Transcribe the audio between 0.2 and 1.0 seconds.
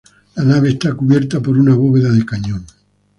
La nave está